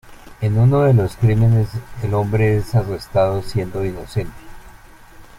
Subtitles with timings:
[0.41, 1.69] En uno de los crímenes
[2.01, 4.33] el hombre es arrestado siendo inocente.